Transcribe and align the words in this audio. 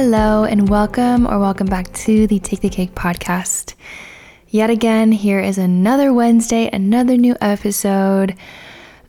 Hello, 0.00 0.44
and 0.44 0.68
welcome 0.68 1.26
or 1.26 1.40
welcome 1.40 1.66
back 1.66 1.92
to 1.92 2.28
the 2.28 2.38
Take 2.38 2.60
the 2.60 2.68
Cake 2.68 2.94
podcast. 2.94 3.74
Yet 4.46 4.70
again, 4.70 5.10
here 5.10 5.40
is 5.40 5.58
another 5.58 6.12
Wednesday, 6.12 6.70
another 6.72 7.16
new 7.16 7.34
episode. 7.40 8.36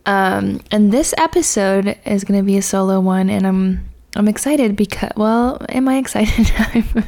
Um, 0.07 0.61
and 0.71 0.91
this 0.91 1.13
episode 1.15 1.95
is 2.07 2.23
going 2.23 2.39
to 2.39 2.43
be 2.43 2.57
a 2.57 2.63
solo 2.63 2.99
one, 2.99 3.29
and 3.29 3.45
I'm 3.45 3.87
I'm 4.15 4.27
excited 4.27 4.75
because 4.75 5.11
well, 5.15 5.63
am 5.69 5.87
I 5.87 5.97
excited? 5.97 6.51
I'm, 6.57 7.03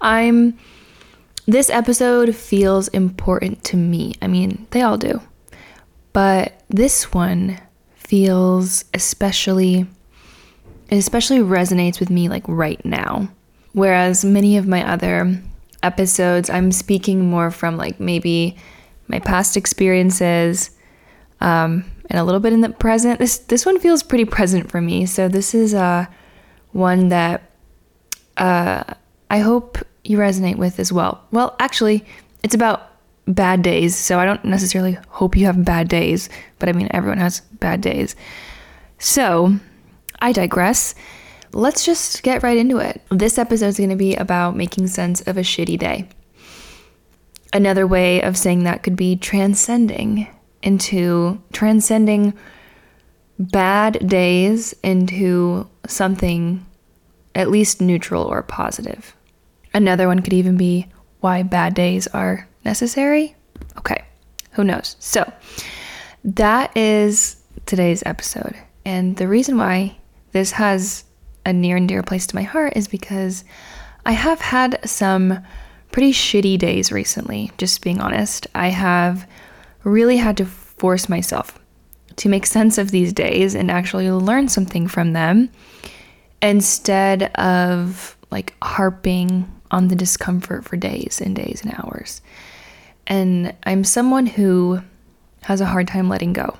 I'm 0.00 0.58
this 1.46 1.70
episode 1.70 2.36
feels 2.36 2.86
important 2.86 3.64
to 3.64 3.76
me. 3.76 4.14
I 4.22 4.28
mean, 4.28 4.68
they 4.70 4.82
all 4.82 4.98
do. 4.98 5.20
But 6.12 6.62
this 6.68 7.12
one 7.12 7.58
feels 7.96 8.84
especially 8.94 9.88
it 10.88 10.96
especially 10.96 11.38
resonates 11.38 12.00
with 12.00 12.10
me 12.10 12.28
like 12.28 12.44
right 12.46 12.82
now. 12.84 13.28
Whereas 13.72 14.24
many 14.24 14.56
of 14.56 14.66
my 14.66 14.88
other 14.88 15.40
episodes, 15.82 16.50
I'm 16.50 16.72
speaking 16.72 17.28
more 17.28 17.50
from 17.50 17.76
like 17.76 18.00
maybe 18.00 18.56
my 19.06 19.18
past 19.20 19.56
experiences 19.56 20.70
um, 21.40 21.84
and 22.10 22.18
a 22.18 22.24
little 22.24 22.40
bit 22.40 22.52
in 22.52 22.60
the 22.60 22.70
present. 22.70 23.18
This 23.18 23.38
this 23.38 23.66
one 23.66 23.78
feels 23.78 24.02
pretty 24.02 24.24
present 24.24 24.70
for 24.70 24.80
me. 24.80 25.06
So 25.06 25.28
this 25.28 25.54
is 25.54 25.74
uh, 25.74 26.06
one 26.72 27.08
that 27.08 27.42
uh, 28.36 28.84
I 29.30 29.38
hope 29.40 29.78
you 30.04 30.18
resonate 30.18 30.56
with 30.56 30.80
as 30.80 30.92
well. 30.92 31.22
Well, 31.30 31.54
actually, 31.58 32.04
it's 32.42 32.54
about 32.54 32.90
bad 33.26 33.62
days. 33.62 33.94
So 33.94 34.18
I 34.18 34.24
don't 34.24 34.44
necessarily 34.44 34.98
hope 35.08 35.36
you 35.36 35.46
have 35.46 35.64
bad 35.64 35.88
days, 35.88 36.30
but 36.58 36.68
I 36.68 36.72
mean 36.72 36.88
everyone 36.92 37.18
has 37.18 37.40
bad 37.40 37.80
days. 37.82 38.16
So 38.98 39.54
I 40.20 40.32
digress. 40.32 40.94
Let's 41.52 41.84
just 41.84 42.22
get 42.22 42.42
right 42.42 42.56
into 42.56 42.78
it. 42.78 43.00
This 43.10 43.38
episode 43.38 43.68
is 43.68 43.78
going 43.78 43.90
to 43.90 43.96
be 43.96 44.14
about 44.16 44.56
making 44.56 44.88
sense 44.88 45.20
of 45.22 45.36
a 45.36 45.42
shitty 45.42 45.78
day. 45.78 46.08
Another 47.52 47.86
way 47.86 48.20
of 48.22 48.36
saying 48.36 48.64
that 48.64 48.82
could 48.82 48.96
be 48.96 49.16
transcending 49.16 50.28
into 50.62 51.40
transcending 51.52 52.34
bad 53.38 54.06
days 54.06 54.74
into 54.82 55.68
something 55.86 56.66
at 57.34 57.50
least 57.50 57.80
neutral 57.80 58.24
or 58.24 58.42
positive. 58.42 59.14
Another 59.72 60.08
one 60.08 60.20
could 60.20 60.32
even 60.32 60.56
be 60.56 60.88
why 61.20 61.42
bad 61.42 61.74
days 61.74 62.06
are 62.08 62.48
necessary. 62.64 63.34
Okay, 63.78 64.04
who 64.52 64.64
knows? 64.64 64.96
So, 64.98 65.30
that 66.24 66.76
is 66.76 67.36
today's 67.66 68.02
episode. 68.04 68.56
And 68.84 69.16
the 69.16 69.28
reason 69.28 69.56
why 69.56 69.97
this 70.32 70.52
has 70.52 71.04
a 71.44 71.52
near 71.52 71.76
and 71.76 71.88
dear 71.88 72.02
place 72.02 72.26
to 72.28 72.36
my 72.36 72.42
heart 72.42 72.74
is 72.76 72.88
because 72.88 73.44
I 74.04 74.12
have 74.12 74.40
had 74.40 74.78
some 74.88 75.38
pretty 75.90 76.12
shitty 76.12 76.58
days 76.58 76.92
recently, 76.92 77.50
just 77.58 77.82
being 77.82 78.00
honest. 78.00 78.46
I 78.54 78.68
have 78.68 79.28
really 79.84 80.16
had 80.18 80.36
to 80.38 80.46
force 80.46 81.08
myself 81.08 81.58
to 82.16 82.28
make 82.28 82.46
sense 82.46 82.78
of 82.78 82.90
these 82.90 83.12
days 83.12 83.54
and 83.54 83.70
actually 83.70 84.10
learn 84.10 84.48
something 84.48 84.88
from 84.88 85.12
them 85.12 85.50
instead 86.42 87.24
of 87.34 88.16
like 88.30 88.54
harping 88.62 89.50
on 89.70 89.88
the 89.88 89.96
discomfort 89.96 90.64
for 90.64 90.76
days 90.76 91.20
and 91.24 91.34
days 91.34 91.62
and 91.62 91.74
hours. 91.78 92.20
And 93.06 93.54
I'm 93.64 93.84
someone 93.84 94.26
who 94.26 94.82
has 95.42 95.60
a 95.60 95.66
hard 95.66 95.88
time 95.88 96.08
letting 96.08 96.32
go 96.32 96.56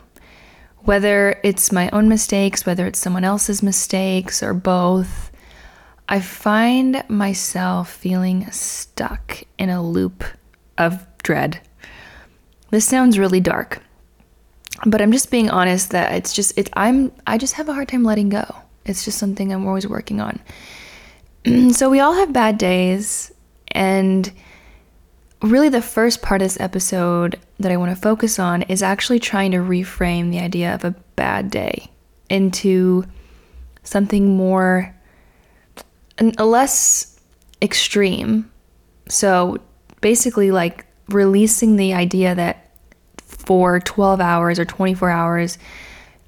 whether 0.85 1.39
it's 1.43 1.73
my 1.73 1.91
own 1.91 2.09
mistakes, 2.09 2.65
whether 2.65 2.87
it's 2.87 2.99
someone 2.99 3.25
else's 3.25 3.63
mistakes, 3.63 4.43
or 4.43 4.55
both, 4.55 5.31
I 6.09 6.21
find 6.21 7.05
myself 7.09 7.91
feeling 7.91 8.51
stuck 8.51 9.43
in 9.59 9.69
a 9.69 9.83
loop 9.83 10.25
of 10.79 11.07
dread. 11.23 11.61
This 12.71 12.87
sounds 12.87 13.19
really 13.19 13.41
dark, 13.41 13.83
but 14.87 15.03
I'm 15.03 15.13
just 15.13 15.31
being 15.31 15.51
honest 15.51 15.91
that 15.91 16.13
it's 16.15 16.33
just 16.33 16.57
it 16.57 16.71
I'm 16.75 17.13
I 17.27 17.39
just 17.39 17.55
have 17.55 17.69
a 17.69 17.75
hard 17.75 17.89
time 17.89 18.05
letting 18.05 18.29
go. 18.29 18.45
It's 18.85 19.05
just 19.05 19.19
something 19.19 19.53
I'm 19.53 19.67
always 19.67 19.87
working 19.87 20.21
on. 20.21 20.41
so 21.73 21.91
we 21.91 22.01
all 22.01 22.15
have 22.15 22.33
bad 22.33 22.57
days 22.57 23.33
and 23.69 24.33
really 25.43 25.69
the 25.69 25.83
first 25.83 26.23
part 26.23 26.43
of 26.43 26.47
this 26.47 26.61
episode 26.61 27.39
that 27.59 27.71
I 27.71 27.77
want 27.77 27.95
to 27.95 28.01
focus 28.01 28.39
on 28.39 28.63
is 28.63 28.83
actually 28.83 29.21
trying 29.21 29.53
to 29.53 29.59
reframe 29.59 30.31
the 30.31 30.41
idea 30.41 30.75
of 30.75 30.85
a 30.85 30.95
bad 31.17 31.51
day 31.51 31.91
into 32.29 33.05
something 33.83 34.37
more 34.37 34.95
a 36.19 36.45
less 36.45 37.21
extreme. 37.63 38.51
So 39.09 39.59
basically 40.01 40.51
like 40.51 40.87
releasing 41.09 41.77
the 41.77 41.95
idea 41.95 42.35
that 42.35 42.73
for 43.19 43.81
12 43.81 44.21
hours 44.21 44.59
or 44.59 44.65
24 44.65 45.11
hours 45.11 45.59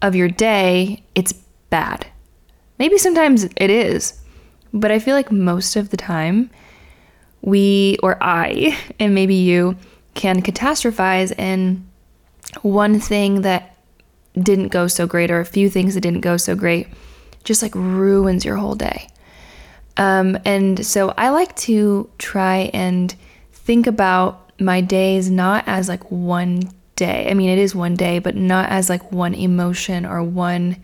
of 0.00 0.14
your 0.14 0.28
day, 0.28 1.02
it's 1.14 1.32
bad. 1.70 2.06
Maybe 2.78 2.96
sometimes 2.96 3.44
it 3.44 3.70
is, 3.70 4.18
but 4.72 4.90
I 4.90 4.98
feel 4.98 5.14
like 5.14 5.30
most 5.30 5.76
of 5.76 5.90
the 5.90 5.96
time 5.96 6.50
we 7.42 7.96
or 8.02 8.22
I, 8.22 8.78
and 8.98 9.14
maybe 9.14 9.34
you, 9.34 9.76
can 10.14 10.42
catastrophize 10.42 11.32
in 11.38 11.86
one 12.62 12.98
thing 12.98 13.42
that 13.42 13.76
didn't 14.34 14.68
go 14.68 14.86
so 14.86 15.06
great 15.06 15.30
or 15.30 15.40
a 15.40 15.46
few 15.46 15.70
things 15.70 15.94
that 15.94 16.00
didn't 16.00 16.20
go 16.20 16.36
so 16.36 16.54
great 16.54 16.88
just 17.44 17.62
like 17.62 17.74
ruins 17.74 18.44
your 18.44 18.56
whole 18.56 18.74
day. 18.74 19.08
Um, 19.96 20.38
and 20.44 20.84
so 20.84 21.14
I 21.16 21.30
like 21.30 21.54
to 21.56 22.08
try 22.18 22.70
and 22.74 23.14
think 23.52 23.86
about 23.86 24.52
my 24.60 24.80
days 24.80 25.30
not 25.30 25.64
as 25.66 25.88
like 25.88 26.10
one 26.10 26.62
day. 26.96 27.28
I 27.30 27.34
mean, 27.34 27.50
it 27.50 27.58
is 27.58 27.74
one 27.74 27.94
day, 27.94 28.18
but 28.18 28.36
not 28.36 28.68
as 28.68 28.88
like 28.88 29.10
one 29.10 29.34
emotion 29.34 30.04
or 30.04 30.22
one 30.22 30.76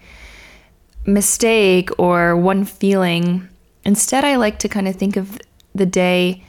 mistake 1.05 1.91
or 1.99 2.37
one 2.37 2.65
feeling. 2.65 3.49
Instead, 3.84 4.25
I 4.25 4.37
like 4.37 4.59
to 4.61 4.69
kind 4.69 4.89
of 4.89 4.97
think 4.97 5.16
of 5.16 5.39
the 5.77 5.87
day 5.87 6.43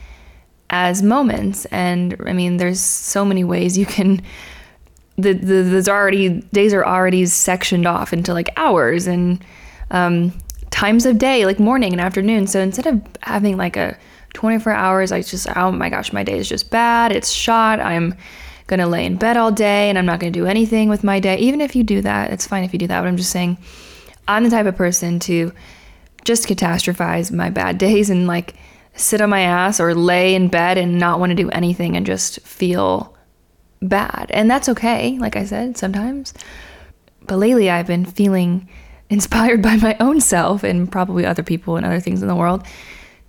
as 0.70 1.02
moments. 1.02 1.66
And 1.66 2.16
I 2.26 2.34
mean, 2.34 2.58
there's 2.58 2.80
so 2.80 3.24
many 3.24 3.44
ways 3.44 3.78
you 3.78 3.86
can. 3.86 4.22
The, 5.18 5.34
the 5.34 5.64
there's 5.64 5.90
already 5.90 6.42
days 6.54 6.74
are 6.74 6.86
already 6.86 7.26
sectioned 7.26 7.88
off 7.88 8.14
into 8.14 8.34
like 8.34 8.50
hours 8.56 9.08
and 9.08 9.44
um, 9.90 10.34
times 10.70 11.06
of 11.06 11.18
day, 11.18 11.46
like 11.46 11.60
morning 11.60 11.92
and 11.92 12.02
afternoon. 12.02 12.48
So 12.48 12.60
instead 12.60 12.86
of 12.86 13.02
having 13.24 13.58
like 13.58 13.78
a 13.78 13.98
24 14.34 14.74
hours, 14.74 15.12
I 15.12 15.22
just 15.22 15.48
oh 15.56 15.72
my 15.72 15.90
gosh, 15.90 16.14
my 16.14 16.24
day 16.24 16.38
is 16.38 16.48
just 16.48 16.70
bad. 16.70 17.12
It's 17.12 17.32
shot. 17.32 17.80
I'm 17.80 18.16
gonna 18.68 18.88
lay 18.88 19.06
in 19.06 19.16
bed 19.16 19.38
all 19.38 19.52
day 19.52 19.90
and 19.90 19.98
I'm 19.98 20.06
not 20.06 20.20
gonna 20.20 20.32
do 20.32 20.46
anything 20.46 20.90
with 20.90 21.04
my 21.04 21.20
day. 21.20 21.38
Even 21.38 21.62
if 21.62 21.76
you 21.76 21.84
do 21.84 22.02
that, 22.02 22.32
it's 22.32 22.46
fine 22.46 22.64
if 22.64 22.74
you 22.74 22.80
do 22.80 22.88
that. 22.88 23.02
But 23.02 23.08
I'm 23.08 23.18
just 23.18 23.32
saying, 23.32 23.58
I'm 24.28 24.44
the 24.44 24.50
type 24.50 24.66
of 24.66 24.76
person 24.76 25.20
to 25.22 25.52
just 26.26 26.48
catastrophize 26.48 27.32
my 27.32 27.50
bad 27.50 27.78
days 27.88 28.09
and 28.09 28.28
like 28.28 28.56
sit 28.97 29.22
on 29.22 29.30
my 29.30 29.41
ass 29.41 29.80
or 29.80 29.94
lay 29.94 30.35
in 30.35 30.47
bed 30.47 30.78
and 30.78 30.99
not 30.99 31.20
want 31.20 31.29
to 31.29 31.35
do 31.35 31.49
anything 31.52 31.96
and 31.96 32.05
just 32.05 32.40
feel 32.41 33.16
bad. 33.82 34.28
And 34.32 34.49
that's 34.49 34.70
okay, 34.70 35.17
like 35.20 35.35
I 35.35 35.46
said, 35.46 35.78
sometimes. 35.78 36.34
But 37.22 37.38
lately 37.38 37.70
I've 37.70 37.88
been 37.88 38.05
feeling 38.05 38.67
inspired 39.09 39.61
by 39.61 39.78
my 39.78 39.96
own 39.99 40.20
self 40.20 40.64
and 40.64 40.91
probably 40.91 41.26
other 41.26 41.44
people 41.44 41.78
and 41.78 41.85
other 41.85 41.99
things 41.99 42.22
in 42.22 42.28
the 42.28 42.35
world 42.35 42.66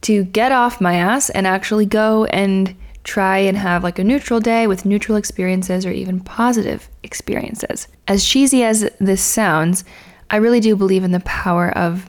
to 0.00 0.24
get 0.24 0.52
off 0.52 0.80
my 0.80 0.94
ass 0.94 1.30
and 1.30 1.46
actually 1.46 1.86
go 1.86 2.24
and 2.26 2.74
try 3.04 3.38
and 3.38 3.56
have 3.56 3.82
like 3.82 3.98
a 3.98 4.04
neutral 4.04 4.40
day 4.40 4.66
with 4.66 4.84
neutral 4.84 5.16
experiences 5.16 5.86
or 5.86 5.92
even 5.92 6.20
positive 6.20 6.88
experiences. 7.02 7.88
As 8.06 8.24
cheesy 8.24 8.62
as 8.64 8.90
this 8.98 9.22
sounds, 9.22 9.84
I 10.30 10.36
really 10.36 10.60
do 10.60 10.76
believe 10.76 11.04
in 11.04 11.12
the 11.12 11.20
power 11.20 11.70
of 11.76 12.08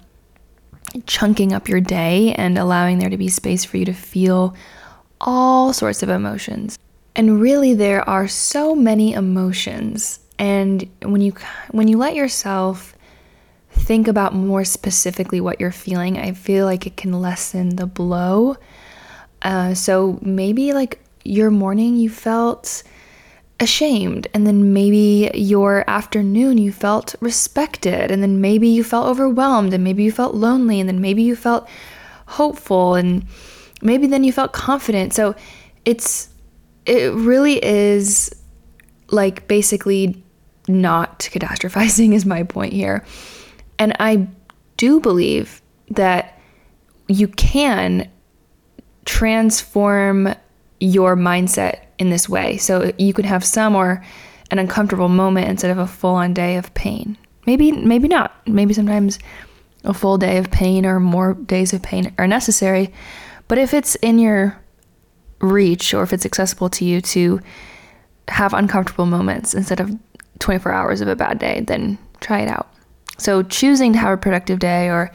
chunking 1.05 1.53
up 1.53 1.69
your 1.69 1.81
day 1.81 2.33
and 2.33 2.57
allowing 2.57 2.99
there 2.99 3.09
to 3.09 3.17
be 3.17 3.29
space 3.29 3.63
for 3.65 3.77
you 3.77 3.85
to 3.85 3.93
feel 3.93 4.55
all 5.21 5.73
sorts 5.73 6.03
of 6.03 6.09
emotions. 6.09 6.77
And 7.15 7.41
really 7.41 7.73
there 7.73 8.07
are 8.09 8.27
so 8.27 8.75
many 8.75 9.13
emotions 9.13 10.19
and 10.39 10.87
when 11.03 11.21
you 11.21 11.33
when 11.71 11.87
you 11.89 11.97
let 11.97 12.15
yourself 12.15 12.95
think 13.71 14.07
about 14.07 14.33
more 14.33 14.63
specifically 14.63 15.41
what 15.41 15.59
you're 15.59 15.71
feeling, 15.71 16.17
I 16.17 16.31
feel 16.31 16.65
like 16.65 16.87
it 16.87 16.97
can 16.97 17.21
lessen 17.21 17.75
the 17.75 17.85
blow 17.85 18.57
Uh, 19.41 19.73
so 19.73 20.19
maybe 20.21 20.73
like 20.73 20.99
your 21.23 21.51
morning 21.51 21.95
you 21.95 22.09
felt 22.09 22.83
ashamed, 23.59 24.27
and 24.33 24.47
then 24.47 24.73
maybe 24.73 25.29
your 25.33 25.83
afternoon 25.89 26.57
you 26.57 26.71
felt 26.71 27.15
respected, 27.19 28.11
and 28.11 28.23
then 28.23 28.41
maybe 28.41 28.67
you 28.67 28.83
felt 28.83 29.07
overwhelmed, 29.07 29.73
and 29.73 29.83
maybe 29.83 30.03
you 30.03 30.11
felt 30.11 30.35
lonely, 30.35 30.79
and 30.79 30.88
then 30.88 31.01
maybe 31.01 31.23
you 31.23 31.35
felt 31.35 31.67
hopeful, 32.25 32.95
and 32.95 33.25
maybe 33.81 34.07
then 34.07 34.23
you 34.23 34.31
felt 34.31 34.53
confident. 34.53 35.13
So 35.13 35.35
it's 35.85 36.29
it 36.85 37.13
really 37.13 37.63
is 37.63 38.33
like 39.11 39.47
basically 39.47 40.23
not 40.67 41.19
catastrophizing 41.19 42.13
is 42.15 42.25
my 42.25 42.44
point 42.44 42.73
here. 42.73 43.03
And 43.77 43.95
I 44.00 44.27
do 44.77 45.00
believe 45.00 45.61
that 45.89 46.39
you 47.07 47.27
can 47.27 48.09
transform 49.06 50.33
your 50.79 51.15
mindset 51.15 51.85
in 51.99 52.09
this 52.09 52.27
way. 52.27 52.57
So 52.57 52.91
you 52.97 53.13
could 53.13 53.25
have 53.25 53.45
some 53.45 53.75
or 53.75 54.03
an 54.49 54.57
uncomfortable 54.57 55.09
moment 55.09 55.47
instead 55.47 55.69
of 55.69 55.77
a 55.77 55.85
full-on 55.85 56.33
day 56.33 56.55
of 56.55 56.73
pain. 56.73 57.17
Maybe 57.45 57.71
maybe 57.71 58.07
not. 58.07 58.35
Maybe 58.47 58.73
sometimes 58.73 59.19
a 59.83 59.93
full 59.93 60.17
day 60.17 60.37
of 60.37 60.51
pain 60.51 60.85
or 60.85 60.99
more 60.99 61.33
days 61.33 61.73
of 61.73 61.81
pain 61.81 62.13
are 62.17 62.27
necessary. 62.27 62.91
But 63.47 63.57
if 63.57 63.73
it's 63.73 63.95
in 63.95 64.19
your 64.19 64.59
reach 65.39 65.93
or 65.93 66.03
if 66.03 66.13
it's 66.13 66.25
accessible 66.25 66.69
to 66.69 66.85
you 66.85 67.01
to 67.01 67.39
have 68.27 68.53
uncomfortable 68.53 69.05
moments 69.05 69.53
instead 69.53 69.79
of 69.79 69.91
24 70.39 70.71
hours 70.71 71.01
of 71.01 71.07
a 71.07 71.15
bad 71.15 71.39
day, 71.39 71.61
then 71.61 71.97
try 72.19 72.41
it 72.41 72.49
out. 72.49 72.71
So 73.17 73.43
choosing 73.43 73.93
to 73.93 73.99
have 73.99 74.13
a 74.13 74.17
productive 74.17 74.59
day 74.59 74.89
or 74.89 75.11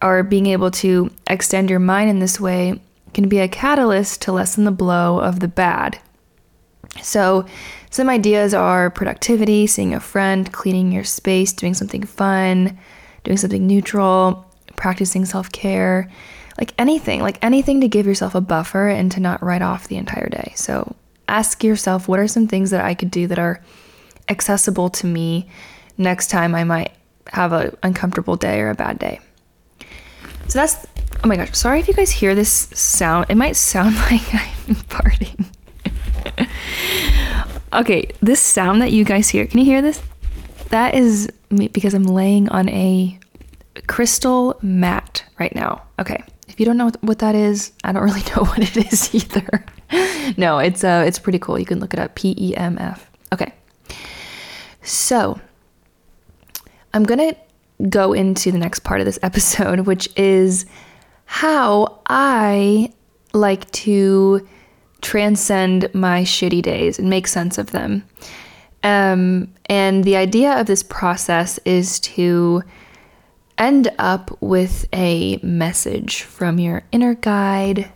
or 0.00 0.22
being 0.22 0.46
able 0.46 0.70
to 0.70 1.10
extend 1.28 1.70
your 1.70 1.80
mind 1.80 2.08
in 2.08 2.20
this 2.20 2.40
way 2.40 2.80
can 3.14 3.28
be 3.28 3.40
a 3.40 3.48
catalyst 3.48 4.22
to 4.22 4.32
lessen 4.32 4.64
the 4.64 4.70
blow 4.70 5.18
of 5.18 5.40
the 5.40 5.48
bad. 5.48 5.98
So, 7.02 7.46
some 7.90 8.10
ideas 8.10 8.52
are 8.52 8.90
productivity, 8.90 9.66
seeing 9.66 9.94
a 9.94 10.00
friend, 10.00 10.52
cleaning 10.52 10.92
your 10.92 11.04
space, 11.04 11.52
doing 11.52 11.74
something 11.74 12.02
fun, 12.02 12.78
doing 13.24 13.38
something 13.38 13.66
neutral, 13.66 14.44
practicing 14.76 15.24
self 15.24 15.50
care, 15.52 16.10
like 16.58 16.74
anything, 16.78 17.20
like 17.22 17.42
anything 17.42 17.80
to 17.80 17.88
give 17.88 18.06
yourself 18.06 18.34
a 18.34 18.40
buffer 18.40 18.88
and 18.88 19.10
to 19.12 19.20
not 19.20 19.42
write 19.42 19.62
off 19.62 19.88
the 19.88 19.96
entire 19.96 20.28
day. 20.28 20.52
So, 20.54 20.94
ask 21.28 21.62
yourself 21.62 22.08
what 22.08 22.18
are 22.18 22.28
some 22.28 22.46
things 22.46 22.70
that 22.70 22.84
I 22.84 22.94
could 22.94 23.10
do 23.10 23.26
that 23.26 23.38
are 23.38 23.62
accessible 24.28 24.90
to 24.90 25.06
me 25.06 25.48
next 25.96 26.28
time 26.28 26.54
I 26.54 26.64
might 26.64 26.92
have 27.32 27.52
an 27.52 27.76
uncomfortable 27.82 28.36
day 28.36 28.60
or 28.60 28.70
a 28.70 28.74
bad 28.74 28.98
day. 28.98 29.20
So 30.48 30.58
that's 30.60 30.86
oh 31.22 31.28
my 31.28 31.36
gosh, 31.36 31.52
sorry 31.52 31.80
if 31.80 31.88
you 31.88 31.94
guys 31.94 32.10
hear 32.10 32.34
this 32.34 32.50
sound. 32.50 33.26
It 33.28 33.36
might 33.36 33.56
sound 33.56 33.94
like 34.10 34.34
I'm 34.34 34.76
farting. 34.88 35.47
Okay, 37.78 38.10
this 38.20 38.40
sound 38.40 38.82
that 38.82 38.92
you 38.92 39.04
guys 39.04 39.28
hear, 39.28 39.46
can 39.46 39.60
you 39.60 39.64
hear 39.64 39.80
this? 39.80 40.02
That 40.70 40.94
is 40.94 41.30
me 41.50 41.68
because 41.68 41.94
I'm 41.94 42.04
laying 42.04 42.48
on 42.50 42.68
a 42.68 43.18
crystal 43.86 44.58
mat 44.60 45.24
right 45.38 45.54
now. 45.54 45.82
Okay. 45.98 46.22
If 46.48 46.58
you 46.58 46.66
don't 46.66 46.76
know 46.76 46.90
what 47.00 47.20
that 47.20 47.34
is, 47.34 47.72
I 47.84 47.92
don't 47.92 48.02
really 48.10 48.22
know 48.36 48.44
what 48.44 48.58
it 48.58 48.76
is 48.92 49.14
either. 49.14 49.64
no, 50.36 50.58
it's 50.58 50.84
uh 50.84 51.04
it's 51.06 51.18
pretty 51.18 51.38
cool. 51.38 51.58
You 51.58 51.64
can 51.64 51.80
look 51.80 51.94
it 51.94 52.00
up. 52.00 52.14
P 52.14 52.34
E 52.36 52.56
M 52.56 52.76
F. 52.78 53.10
Okay. 53.32 53.52
So, 54.82 55.38
I'm 56.94 57.04
going 57.04 57.34
to 57.34 57.36
go 57.90 58.14
into 58.14 58.50
the 58.50 58.56
next 58.58 58.80
part 58.80 59.00
of 59.00 59.04
this 59.04 59.18
episode, 59.22 59.80
which 59.80 60.08
is 60.16 60.66
how 61.26 62.00
I 62.06 62.92
like 63.34 63.70
to 63.72 64.48
transcend 65.00 65.92
my 65.94 66.22
shitty 66.22 66.62
days 66.62 66.98
and 66.98 67.08
make 67.08 67.26
sense 67.26 67.58
of 67.58 67.70
them. 67.70 68.04
Um, 68.82 69.52
and 69.66 70.04
the 70.04 70.16
idea 70.16 70.58
of 70.58 70.66
this 70.66 70.82
process 70.82 71.58
is 71.64 72.00
to 72.00 72.62
end 73.56 73.92
up 73.98 74.36
with 74.40 74.86
a 74.92 75.38
message 75.42 76.22
from 76.22 76.58
your 76.58 76.84
inner 76.92 77.14
guide 77.14 77.90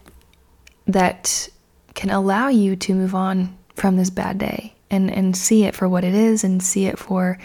that 0.87 1.49
can 1.95 2.11
allow 2.11 2.49
you 2.49 2.75
to 2.75 2.95
move 2.95 3.15
on 3.15 3.57
from 3.77 3.97
this 3.97 4.11
bad 4.11 4.39
day 4.39 4.75
and, 4.91 5.11
and 5.11 5.37
see 5.37 5.65
it 5.65 5.75
for 5.75 5.89
what 5.89 6.05
it 6.05 6.15
is 6.15 6.43
and 6.43 6.63
see 6.63 6.87
it 6.87 6.99
for 6.99 7.39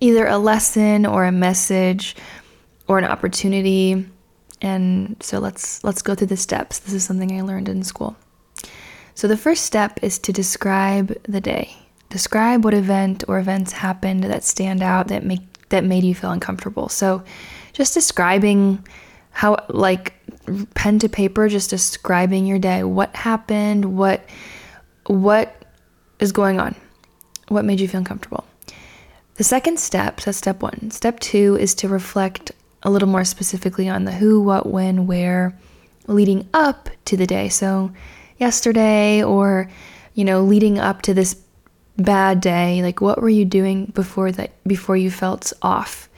either 0.00 0.26
a 0.26 0.38
lesson 0.38 1.06
or 1.06 1.24
a 1.24 1.32
message 1.32 2.14
or 2.88 2.98
an 2.98 3.04
opportunity. 3.04 4.06
And 4.60 5.16
so 5.20 5.38
let's 5.38 5.82
let's 5.84 6.02
go 6.02 6.14
through 6.14 6.28
the 6.28 6.36
steps. 6.36 6.78
This 6.78 6.94
is 6.94 7.04
something 7.04 7.32
I 7.32 7.42
learned 7.42 7.68
in 7.68 7.82
school. 7.82 8.16
So 9.16 9.26
the 9.26 9.36
first 9.36 9.64
step 9.64 9.98
is 10.02 10.18
to 10.20 10.32
describe 10.32 11.16
the 11.24 11.40
day. 11.40 11.74
Describe 12.10 12.64
what 12.64 12.74
event 12.74 13.24
or 13.26 13.38
events 13.38 13.72
happened 13.72 14.22
that 14.24 14.44
stand 14.44 14.82
out 14.82 15.08
that 15.08 15.24
make 15.24 15.40
that 15.70 15.82
made 15.82 16.04
you 16.04 16.14
feel 16.14 16.30
uncomfortable. 16.30 16.88
So 16.88 17.24
just 17.72 17.94
describing 17.94 18.86
how 19.30 19.56
like 19.68 20.14
pen 20.74 20.98
to 21.00 21.08
paper 21.08 21.48
just 21.48 21.70
describing 21.70 22.46
your 22.46 22.58
day. 22.58 22.84
What 22.84 23.16
happened? 23.16 23.96
What 23.96 24.22
what 25.06 25.64
is 26.20 26.30
going 26.30 26.60
on? 26.60 26.76
What 27.48 27.64
made 27.64 27.80
you 27.80 27.88
feel 27.88 27.98
uncomfortable? 27.98 28.44
The 29.36 29.44
second 29.44 29.78
step, 29.78 30.20
that's 30.20 30.38
step 30.38 30.62
one. 30.62 30.90
Step 30.90 31.20
two 31.20 31.56
is 31.56 31.74
to 31.76 31.88
reflect 31.88 32.52
a 32.82 32.90
little 32.90 33.08
more 33.08 33.24
specifically 33.24 33.88
on 33.88 34.04
the 34.04 34.12
who, 34.12 34.40
what, 34.40 34.66
when, 34.66 35.06
where 35.06 35.58
leading 36.06 36.48
up 36.54 36.88
to 37.06 37.16
the 37.16 37.26
day. 37.26 37.48
So, 37.48 37.92
yesterday 38.38 39.22
or, 39.22 39.70
you 40.14 40.24
know, 40.24 40.42
leading 40.42 40.78
up 40.78 41.02
to 41.02 41.14
this 41.14 41.36
bad 41.96 42.40
day, 42.40 42.82
like 42.82 43.00
what 43.00 43.20
were 43.20 43.28
you 43.28 43.44
doing 43.44 43.86
before 43.86 44.32
that 44.32 44.52
before 44.66 44.96
you 44.96 45.10
felt 45.10 45.52
off? 45.62 46.08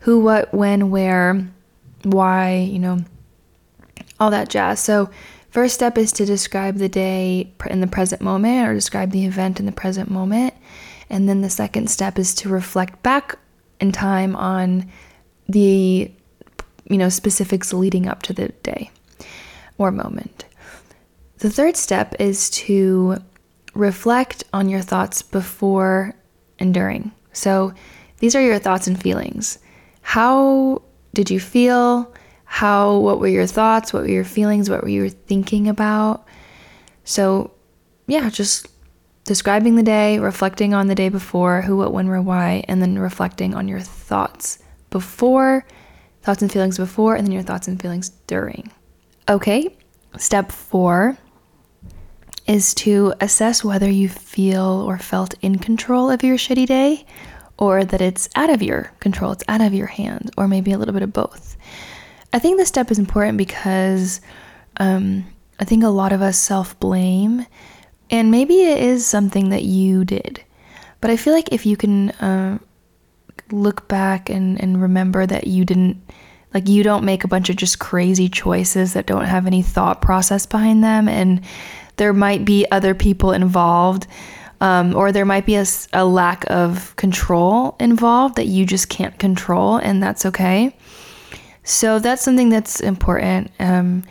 Who, 0.00 0.20
what, 0.20 0.52
when, 0.52 0.90
where, 0.90 1.46
why, 2.02 2.68
you 2.70 2.78
know, 2.78 2.98
all 4.20 4.30
that 4.30 4.48
jazz. 4.48 4.80
So, 4.80 5.10
first 5.50 5.74
step 5.74 5.96
is 5.96 6.12
to 6.12 6.24
describe 6.24 6.76
the 6.76 6.88
day 6.88 7.52
in 7.68 7.80
the 7.80 7.86
present 7.86 8.20
moment 8.20 8.68
or 8.68 8.74
describe 8.74 9.10
the 9.10 9.24
event 9.24 9.60
in 9.60 9.66
the 9.66 9.72
present 9.72 10.10
moment. 10.10 10.54
And 11.10 11.28
then 11.28 11.42
the 11.42 11.50
second 11.50 11.90
step 11.90 12.18
is 12.18 12.34
to 12.36 12.48
reflect 12.48 13.02
back 13.02 13.38
in 13.80 13.92
time 13.92 14.34
on 14.36 14.90
the 15.48 16.10
you 16.88 16.98
know 16.98 17.08
specifics 17.08 17.72
leading 17.72 18.08
up 18.08 18.22
to 18.22 18.32
the 18.32 18.48
day 18.62 18.90
or 19.78 19.90
moment. 19.90 20.44
The 21.44 21.50
third 21.50 21.76
step 21.76 22.14
is 22.18 22.48
to 22.64 23.18
reflect 23.74 24.44
on 24.54 24.70
your 24.70 24.80
thoughts 24.80 25.20
before 25.20 26.14
and 26.58 26.72
during. 26.72 27.12
So 27.34 27.74
these 28.16 28.34
are 28.34 28.40
your 28.40 28.58
thoughts 28.58 28.86
and 28.86 28.98
feelings. 28.98 29.58
How 30.00 30.80
did 31.12 31.28
you 31.28 31.38
feel? 31.38 32.14
How 32.46 32.96
what 32.96 33.20
were 33.20 33.28
your 33.28 33.46
thoughts? 33.46 33.92
What 33.92 34.04
were 34.04 34.08
your 34.08 34.24
feelings? 34.24 34.70
What 34.70 34.80
were 34.80 34.88
you 34.88 35.10
thinking 35.10 35.68
about? 35.68 36.26
So 37.04 37.50
yeah, 38.06 38.30
just 38.30 38.66
describing 39.24 39.76
the 39.76 39.82
day, 39.82 40.18
reflecting 40.18 40.72
on 40.72 40.86
the 40.86 40.94
day 40.94 41.10
before, 41.10 41.60
who, 41.60 41.76
what, 41.76 41.92
when, 41.92 42.08
where, 42.08 42.22
why, 42.22 42.64
and 42.68 42.80
then 42.80 42.98
reflecting 42.98 43.54
on 43.54 43.68
your 43.68 43.80
thoughts 43.80 44.60
before, 44.88 45.66
thoughts 46.22 46.40
and 46.40 46.50
feelings 46.50 46.78
before, 46.78 47.16
and 47.16 47.26
then 47.26 47.32
your 47.32 47.42
thoughts 47.42 47.68
and 47.68 47.78
feelings 47.78 48.08
during. 48.28 48.72
Okay, 49.28 49.76
step 50.16 50.50
four 50.50 51.18
is 52.46 52.74
to 52.74 53.14
assess 53.20 53.64
whether 53.64 53.90
you 53.90 54.08
feel 54.08 54.84
or 54.86 54.98
felt 54.98 55.34
in 55.40 55.58
control 55.58 56.10
of 56.10 56.22
your 56.22 56.36
shitty 56.36 56.66
day 56.66 57.06
or 57.56 57.84
that 57.84 58.00
it's 58.00 58.28
out 58.34 58.50
of 58.50 58.62
your 58.62 58.92
control, 59.00 59.32
it's 59.32 59.44
out 59.48 59.60
of 59.60 59.72
your 59.72 59.86
hands, 59.86 60.30
or 60.36 60.48
maybe 60.48 60.72
a 60.72 60.78
little 60.78 60.92
bit 60.92 61.02
of 61.02 61.12
both. 61.12 61.56
I 62.32 62.38
think 62.38 62.58
this 62.58 62.68
step 62.68 62.90
is 62.90 62.98
important 62.98 63.38
because 63.38 64.20
um, 64.78 65.24
I 65.60 65.64
think 65.64 65.84
a 65.84 65.88
lot 65.88 66.12
of 66.12 66.20
us 66.20 66.36
self 66.36 66.78
blame 66.80 67.46
and 68.10 68.30
maybe 68.30 68.62
it 68.62 68.78
is 68.78 69.06
something 69.06 69.50
that 69.50 69.62
you 69.62 70.04
did. 70.04 70.42
But 71.00 71.10
I 71.10 71.16
feel 71.16 71.32
like 71.32 71.52
if 71.52 71.66
you 71.66 71.76
can 71.76 72.10
uh, 72.12 72.58
look 73.50 73.88
back 73.88 74.30
and, 74.30 74.60
and 74.60 74.80
remember 74.80 75.26
that 75.26 75.46
you 75.46 75.64
didn't, 75.64 76.00
like, 76.52 76.68
you 76.68 76.82
don't 76.82 77.04
make 77.04 77.24
a 77.24 77.28
bunch 77.28 77.50
of 77.50 77.56
just 77.56 77.78
crazy 77.78 78.28
choices 78.28 78.92
that 78.92 79.06
don't 79.06 79.24
have 79.24 79.46
any 79.46 79.62
thought 79.62 80.00
process 80.00 80.46
behind 80.46 80.84
them, 80.84 81.08
and 81.08 81.40
there 81.96 82.12
might 82.12 82.44
be 82.44 82.66
other 82.70 82.94
people 82.94 83.32
involved, 83.32 84.06
um, 84.60 84.94
or 84.94 85.12
there 85.12 85.24
might 85.24 85.46
be 85.46 85.56
a, 85.56 85.66
a 85.92 86.04
lack 86.04 86.44
of 86.50 86.94
control 86.96 87.76
involved 87.80 88.36
that 88.36 88.46
you 88.46 88.66
just 88.66 88.88
can't 88.88 89.18
control, 89.18 89.76
and 89.76 90.02
that's 90.02 90.26
okay. 90.26 90.76
So 91.64 91.98
that's 91.98 92.22
something 92.22 92.48
that's 92.48 92.80
important. 92.80 93.50
Um, 93.58 94.04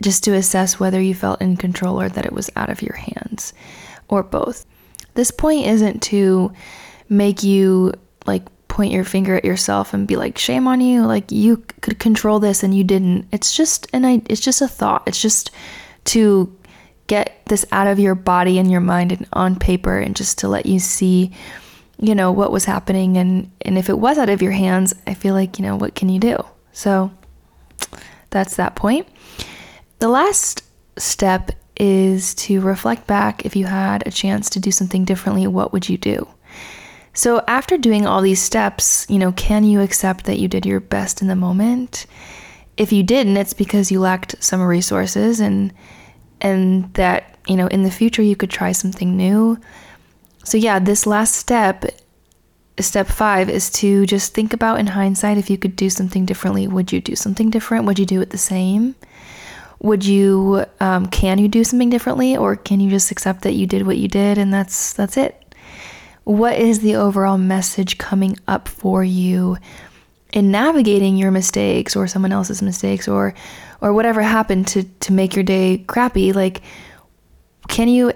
just 0.00 0.22
to 0.24 0.34
assess 0.34 0.78
whether 0.78 1.00
you 1.00 1.14
felt 1.14 1.40
in 1.40 1.56
control 1.56 2.00
or 2.00 2.08
that 2.08 2.24
it 2.24 2.32
was 2.32 2.50
out 2.56 2.70
of 2.70 2.82
your 2.82 2.94
hands, 2.94 3.52
or 4.08 4.22
both. 4.22 4.64
This 5.14 5.30
point 5.30 5.66
isn't 5.66 6.02
to 6.04 6.52
make 7.08 7.42
you 7.42 7.92
like 8.26 8.44
point 8.68 8.92
your 8.92 9.04
finger 9.04 9.34
at 9.34 9.44
yourself 9.44 9.92
and 9.92 10.06
be 10.06 10.14
like 10.14 10.38
shame 10.38 10.68
on 10.68 10.80
you 10.80 11.04
like 11.04 11.32
you 11.32 11.56
could 11.80 11.98
control 11.98 12.38
this 12.38 12.62
and 12.62 12.74
you 12.74 12.84
didn't 12.84 13.26
it's 13.32 13.56
just 13.56 13.88
an 13.94 14.04
it's 14.28 14.42
just 14.42 14.60
a 14.60 14.68
thought 14.68 15.02
it's 15.06 15.20
just 15.20 15.50
to 16.04 16.54
get 17.08 17.42
this 17.46 17.66
out 17.72 17.88
of 17.88 17.98
your 17.98 18.14
body 18.14 18.58
and 18.58 18.70
your 18.70 18.80
mind 18.80 19.10
and 19.10 19.26
on 19.32 19.56
paper 19.56 19.98
and 19.98 20.14
just 20.14 20.38
to 20.38 20.48
let 20.48 20.66
you 20.66 20.78
see 20.78 21.32
you 22.00 22.14
know 22.14 22.30
what 22.32 22.52
was 22.52 22.64
happening. 22.64 23.16
And 23.16 23.50
and 23.62 23.76
if 23.76 23.88
it 23.88 23.98
was 23.98 24.18
out 24.18 24.28
of 24.28 24.40
your 24.42 24.52
hands 24.52 24.94
i 25.06 25.14
feel 25.14 25.34
like 25.34 25.58
you 25.58 25.64
know 25.64 25.76
what 25.76 25.94
can 25.94 26.08
you 26.08 26.20
do? 26.20 26.36
So 26.72 27.10
that's 28.30 28.56
that 28.56 28.76
point. 28.76 29.08
The 29.98 30.08
last 30.08 30.62
step 30.96 31.50
is 31.76 32.34
to 32.34 32.60
reflect 32.60 33.06
back 33.06 33.44
if 33.46 33.56
you 33.56 33.64
had 33.64 34.06
a 34.06 34.10
chance 34.10 34.50
to 34.50 34.60
do 34.60 34.70
something 34.70 35.04
differently 35.04 35.46
what 35.46 35.72
would 35.72 35.88
you 35.88 35.98
do? 35.98 36.26
So 37.14 37.42
after 37.48 37.76
doing 37.76 38.06
all 38.06 38.22
these 38.22 38.42
steps 38.42 39.06
you 39.08 39.18
know 39.18 39.32
can 39.32 39.64
you 39.64 39.80
accept 39.80 40.24
that 40.26 40.38
you 40.38 40.48
did 40.48 40.66
your 40.66 40.80
best 40.80 41.20
in 41.20 41.28
the 41.28 41.36
moment? 41.36 42.06
If 42.76 42.92
you 42.92 43.02
didn't 43.02 43.36
it's 43.36 43.54
because 43.54 43.90
you 43.90 43.98
lacked 43.98 44.36
some 44.42 44.62
resources 44.62 45.40
and 45.40 45.72
and 46.40 46.92
that, 46.94 47.36
you 47.46 47.56
know, 47.56 47.66
in 47.68 47.82
the 47.82 47.90
future 47.90 48.22
you 48.22 48.36
could 48.36 48.50
try 48.50 48.72
something 48.72 49.16
new. 49.16 49.58
So, 50.44 50.56
yeah, 50.56 50.78
this 50.78 51.06
last 51.06 51.34
step, 51.34 51.84
step 52.78 53.06
five, 53.06 53.48
is 53.48 53.70
to 53.70 54.06
just 54.06 54.34
think 54.34 54.52
about 54.52 54.80
in 54.80 54.86
hindsight 54.86 55.38
if 55.38 55.50
you 55.50 55.58
could 55.58 55.76
do 55.76 55.90
something 55.90 56.24
differently. 56.24 56.66
Would 56.66 56.92
you 56.92 57.00
do 57.00 57.16
something 57.16 57.50
different? 57.50 57.84
Would 57.84 57.98
you 57.98 58.06
do 58.06 58.20
it 58.20 58.30
the 58.30 58.38
same? 58.38 58.94
Would 59.80 60.04
you, 60.04 60.64
um, 60.80 61.06
can 61.06 61.38
you 61.38 61.48
do 61.48 61.62
something 61.64 61.90
differently, 61.90 62.36
or 62.36 62.56
can 62.56 62.80
you 62.80 62.90
just 62.90 63.10
accept 63.10 63.42
that 63.42 63.52
you 63.52 63.66
did 63.66 63.86
what 63.86 63.96
you 63.96 64.08
did 64.08 64.38
and 64.38 64.52
that's 64.52 64.92
that's 64.92 65.16
it? 65.16 65.54
What 66.24 66.58
is 66.58 66.80
the 66.80 66.96
overall 66.96 67.38
message 67.38 67.96
coming 67.96 68.36
up 68.46 68.68
for 68.68 69.04
you 69.04 69.56
in 70.32 70.50
navigating 70.50 71.16
your 71.16 71.30
mistakes 71.30 71.96
or 71.96 72.06
someone 72.06 72.32
else's 72.32 72.62
mistakes 72.62 73.08
or 73.08 73.34
or 73.80 73.92
whatever 73.92 74.22
happened 74.22 74.66
to 74.68 74.82
to 75.00 75.12
make 75.12 75.34
your 75.34 75.44
day 75.44 75.84
crappy 75.86 76.32
like 76.32 76.62
can 77.68 77.88
you 77.88 78.12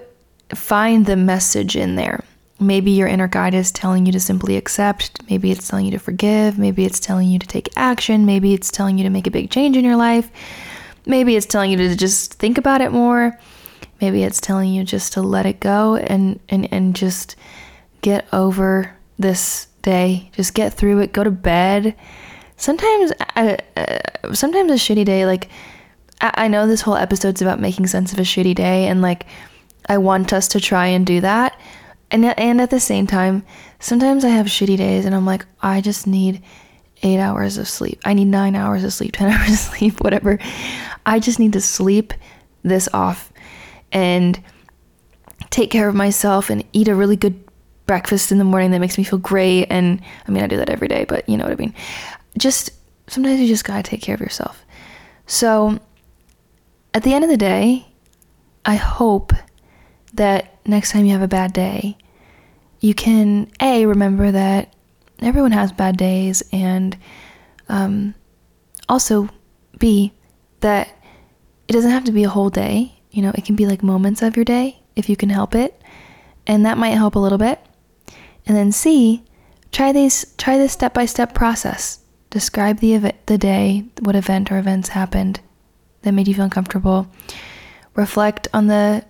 find 0.53 1.05
the 1.05 1.15
message 1.15 1.75
in 1.75 1.95
there? 1.95 2.23
Maybe 2.59 2.91
your 2.91 3.07
inner 3.07 3.27
guide 3.27 3.53
is 3.53 3.71
telling 3.71 4.05
you 4.05 4.11
to 4.11 4.19
simply 4.19 4.57
accept. 4.57 5.21
Maybe 5.29 5.51
it's 5.51 5.67
telling 5.67 5.85
you 5.85 5.91
to 5.91 5.99
forgive. 5.99 6.57
Maybe 6.57 6.85
it's 6.85 6.99
telling 6.99 7.29
you 7.29 7.39
to 7.39 7.47
take 7.47 7.69
action. 7.75 8.25
Maybe 8.25 8.53
it's 8.53 8.71
telling 8.71 8.97
you 8.97 9.03
to 9.03 9.09
make 9.09 9.27
a 9.27 9.31
big 9.31 9.49
change 9.49 9.75
in 9.75 9.83
your 9.83 9.95
life. 9.95 10.29
Maybe 11.05 11.35
it's 11.35 11.45
telling 11.45 11.71
you 11.71 11.77
to 11.77 11.95
just 11.95 12.35
think 12.35 12.57
about 12.57 12.81
it 12.81 12.91
more. 12.91 13.37
Maybe 13.99 14.23
it's 14.23 14.39
telling 14.39 14.73
you 14.73 14.83
just 14.83 15.13
to 15.13 15.21
let 15.21 15.45
it 15.45 15.59
go 15.59 15.95
and 15.95 16.39
and 16.49 16.71
and 16.71 16.95
just 16.95 17.35
get 18.01 18.25
over 18.33 18.95
this 19.17 19.67
day. 19.83 20.31
Just 20.33 20.55
get 20.55 20.73
through 20.73 20.99
it 20.99 21.13
go 21.13 21.23
to 21.23 21.31
bed. 21.31 21.95
Sometimes 22.57 23.11
uh, 23.35 23.57
uh, 23.77 24.33
sometimes 24.33 24.71
a 24.71 24.75
shitty 24.75 25.05
day 25.05 25.25
like 25.25 25.49
I, 26.21 26.31
I 26.45 26.47
know 26.47 26.65
this 26.65 26.81
whole 26.81 26.95
episode's 26.95 27.41
about 27.41 27.59
making 27.59 27.87
sense 27.87 28.11
of 28.11 28.19
a 28.19 28.23
shitty 28.23 28.55
day 28.55 28.87
and 28.87 29.01
like 29.01 29.25
i 29.87 29.97
want 29.97 30.33
us 30.33 30.47
to 30.49 30.59
try 30.59 30.87
and 30.87 31.05
do 31.05 31.21
that. 31.21 31.59
And, 32.09 32.25
and 32.25 32.61
at 32.61 32.69
the 32.69 32.79
same 32.79 33.05
time 33.05 33.43
sometimes 33.79 34.23
i 34.23 34.29
have 34.29 34.47
shitty 34.47 34.77
days 34.77 35.05
and 35.05 35.13
i'm 35.13 35.25
like 35.25 35.45
i 35.61 35.81
just 35.81 36.07
need 36.07 36.41
eight 37.03 37.19
hours 37.19 37.57
of 37.57 37.67
sleep. 37.67 37.99
I 38.05 38.13
need 38.13 38.25
nine 38.25 38.55
hours 38.55 38.83
of 38.83 38.93
sleep 38.93 39.11
ten 39.17 39.31
hours 39.31 39.51
of 39.51 39.59
sleep 39.59 40.01
whatever. 40.01 40.39
I 41.05 41.19
just 41.19 41.39
need 41.39 41.53
to 41.53 41.61
sleep 41.61 42.13
this 42.63 42.87
off 42.93 43.31
and 43.91 44.41
take 45.49 45.69
care 45.69 45.87
of 45.87 45.95
myself 45.95 46.49
and 46.49 46.63
eat 46.73 46.87
a 46.87 46.95
really 46.95 47.17
good 47.17 47.42
breakfast 47.85 48.31
in 48.31 48.37
the 48.37 48.43
morning 48.43 48.71
that 48.71 48.79
makes 48.79 48.97
me 48.97 49.03
feel 49.03 49.19
great 49.19 49.65
and 49.69 50.01
i 50.27 50.31
mean 50.31 50.43
i 50.43 50.47
do 50.47 50.57
that 50.57 50.69
every 50.69 50.87
day 50.87 51.05
but 51.05 51.27
you 51.27 51.37
know 51.37 51.43
what 51.43 51.53
i 51.53 51.55
mean 51.55 51.73
just 52.37 52.71
sometimes 53.07 53.39
you 53.39 53.47
just 53.47 53.65
gotta 53.65 53.83
take 53.83 54.01
care 54.01 54.15
of 54.15 54.21
yourself. 54.21 54.65
So 55.25 55.79
at 56.93 57.03
the 57.03 57.13
end 57.13 57.23
of 57.23 57.29
the 57.29 57.37
day, 57.37 57.87
I 58.65 58.75
hope 58.75 59.33
that 60.13 60.59
next 60.65 60.91
time 60.91 61.05
you 61.05 61.13
have 61.13 61.21
a 61.21 61.27
bad 61.27 61.53
day, 61.53 61.97
you 62.79 62.93
can 62.93 63.51
a 63.61 63.85
remember 63.85 64.31
that 64.31 64.73
everyone 65.19 65.51
has 65.51 65.71
bad 65.71 65.97
days, 65.97 66.43
and 66.51 66.97
um, 67.69 68.13
also 68.89 69.29
b 69.79 70.11
that 70.59 70.89
it 71.67 71.73
doesn't 71.73 71.91
have 71.91 72.03
to 72.05 72.11
be 72.11 72.23
a 72.23 72.29
whole 72.29 72.49
day. 72.49 72.99
You 73.11 73.21
know, 73.21 73.31
it 73.35 73.45
can 73.45 73.55
be 73.55 73.65
like 73.65 73.83
moments 73.83 74.21
of 74.21 74.35
your 74.35 74.45
day 74.45 74.81
if 74.95 75.09
you 75.09 75.15
can 75.15 75.29
help 75.29 75.55
it, 75.55 75.81
and 76.47 76.65
that 76.65 76.77
might 76.77 76.89
help 76.89 77.15
a 77.15 77.19
little 77.19 77.37
bit. 77.37 77.59
And 78.45 78.55
then 78.57 78.71
c 78.71 79.23
try 79.71 79.91
these 79.91 80.33
try 80.37 80.57
this 80.57 80.73
step 80.73 80.93
by 80.93 81.05
step 81.05 81.33
process 81.33 82.03
Describe 82.33 82.79
the 82.79 83.13
the 83.27 83.37
day, 83.37 83.85
what 83.99 84.15
event 84.15 84.51
or 84.51 84.57
events 84.57 84.89
happened 84.89 85.39
that 86.01 86.13
made 86.13 86.27
you 86.27 86.33
feel 86.33 86.45
uncomfortable. 86.45 87.07
Reflect 87.93 88.47
on 88.55 88.65
the 88.65 89.05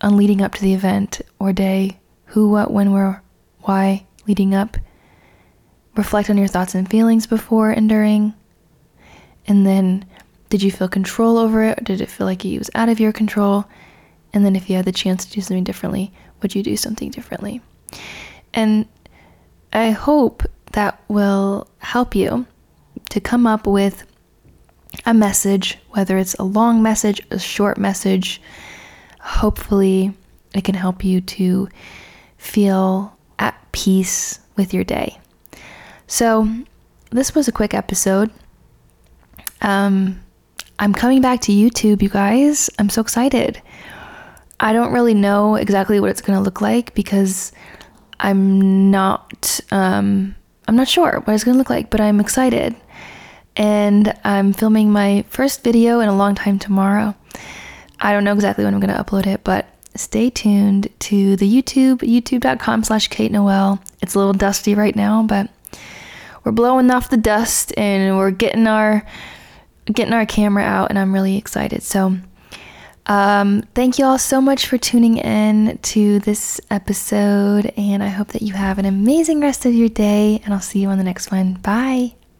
on 0.00 0.16
leading 0.16 0.42
up 0.42 0.54
to 0.54 0.62
the 0.62 0.74
event 0.74 1.20
or 1.38 1.52
day, 1.52 2.00
who, 2.24 2.50
what, 2.50 2.72
when, 2.72 2.90
where, 2.90 3.22
why, 3.60 4.04
leading 4.26 4.56
up. 4.56 4.76
Reflect 5.94 6.28
on 6.30 6.36
your 6.36 6.48
thoughts 6.48 6.74
and 6.74 6.90
feelings 6.90 7.28
before 7.28 7.70
and 7.70 7.88
during. 7.88 8.34
And 9.46 9.64
then, 9.64 10.04
did 10.48 10.60
you 10.60 10.72
feel 10.72 10.88
control 10.88 11.38
over 11.38 11.62
it? 11.62 11.80
Or 11.80 11.84
did 11.84 12.00
it 12.00 12.10
feel 12.10 12.26
like 12.26 12.44
it 12.44 12.58
was 12.58 12.70
out 12.74 12.88
of 12.88 12.98
your 12.98 13.12
control? 13.12 13.66
And 14.32 14.44
then, 14.44 14.56
if 14.56 14.68
you 14.68 14.74
had 14.74 14.84
the 14.84 14.90
chance 14.90 15.24
to 15.24 15.30
do 15.30 15.40
something 15.42 15.62
differently, 15.62 16.12
would 16.42 16.56
you 16.56 16.64
do 16.64 16.76
something 16.76 17.12
differently? 17.12 17.60
And 18.54 18.86
I 19.72 19.90
hope 19.90 20.42
that 20.72 21.00
will 21.08 21.68
help 21.78 22.14
you 22.14 22.46
to 23.10 23.20
come 23.20 23.46
up 23.46 23.66
with 23.66 24.04
a 25.06 25.14
message, 25.14 25.78
whether 25.90 26.18
it's 26.18 26.34
a 26.34 26.44
long 26.44 26.82
message, 26.82 27.20
a 27.30 27.38
short 27.38 27.78
message. 27.78 28.40
Hopefully, 29.20 30.12
it 30.54 30.64
can 30.64 30.74
help 30.74 31.04
you 31.04 31.20
to 31.20 31.68
feel 32.36 33.16
at 33.38 33.54
peace 33.72 34.40
with 34.56 34.72
your 34.72 34.84
day. 34.84 35.18
So, 36.06 36.48
this 37.10 37.34
was 37.34 37.48
a 37.48 37.52
quick 37.52 37.74
episode. 37.74 38.30
Um, 39.62 40.20
I'm 40.78 40.94
coming 40.94 41.20
back 41.20 41.40
to 41.42 41.52
YouTube, 41.52 42.02
you 42.02 42.08
guys. 42.08 42.70
I'm 42.78 42.88
so 42.88 43.00
excited. 43.00 43.60
I 44.60 44.72
don't 44.72 44.92
really 44.92 45.14
know 45.14 45.56
exactly 45.56 46.00
what 46.00 46.10
it's 46.10 46.20
going 46.20 46.36
to 46.36 46.42
look 46.42 46.60
like 46.60 46.94
because 46.94 47.52
I'm 48.20 48.90
not 48.90 49.60
um, 49.70 50.34
I'm 50.66 50.76
not 50.76 50.88
sure 50.88 51.20
what 51.24 51.32
it's 51.34 51.44
to 51.54 51.58
look 51.58 51.70
like, 51.70 51.90
but 51.90 52.00
I'm 52.00 52.20
excited. 52.20 52.76
And 53.56 54.14
I'm 54.22 54.52
filming 54.52 54.92
my 54.92 55.24
first 55.30 55.64
video 55.64 56.00
in 56.00 56.08
a 56.08 56.16
long 56.16 56.34
time 56.34 56.58
tomorrow. 56.58 57.14
I 58.00 58.12
don't 58.12 58.22
know 58.22 58.34
exactly 58.34 58.64
when 58.64 58.74
I'm 58.74 58.80
to 58.94 59.02
upload 59.02 59.26
it, 59.26 59.42
but 59.42 59.66
stay 59.96 60.30
tuned 60.30 60.88
to 61.00 61.36
the 61.36 61.50
YouTube, 61.50 61.98
youtube.com 61.98 62.84
slash 62.84 63.08
Kate 63.08 63.32
Noel. 63.32 63.82
It's 64.02 64.14
a 64.14 64.18
little 64.18 64.34
dusty 64.34 64.74
right 64.74 64.94
now, 64.94 65.22
but 65.22 65.50
we're 66.44 66.52
blowing 66.52 66.90
off 66.90 67.10
the 67.10 67.16
dust 67.16 67.72
and 67.76 68.16
we're 68.16 68.30
getting 68.30 68.66
our 68.66 69.04
getting 69.86 70.12
our 70.12 70.26
camera 70.26 70.62
out 70.62 70.90
and 70.90 70.98
I'm 70.98 71.14
really 71.14 71.36
excited. 71.36 71.82
So 71.82 72.18
um, 73.08 73.62
thank 73.74 73.98
you 73.98 74.04
all 74.04 74.18
so 74.18 74.40
much 74.40 74.66
for 74.66 74.76
tuning 74.78 75.16
in 75.16 75.78
to 75.78 76.18
this 76.20 76.60
episode, 76.70 77.72
and 77.76 78.02
I 78.02 78.08
hope 78.08 78.28
that 78.28 78.42
you 78.42 78.52
have 78.52 78.78
an 78.78 78.84
amazing 78.84 79.40
rest 79.40 79.64
of 79.64 79.74
your 79.74 79.88
day, 79.88 80.40
and 80.44 80.52
I'll 80.52 80.60
see 80.60 80.80
you 80.80 80.88
on 80.88 80.98
the 80.98 81.04
next 81.04 81.30
one. 81.30 81.54
Bye. 81.54 82.17